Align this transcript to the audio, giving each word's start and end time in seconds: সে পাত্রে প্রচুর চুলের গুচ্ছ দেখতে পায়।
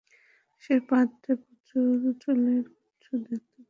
সে 0.63 0.75
পাত্রে 0.89 1.31
প্রচুর 1.43 1.89
চুলের 2.21 2.63
গুচ্ছ 2.67 3.05
দেখতে 3.21 3.37
পায়। 3.37 3.59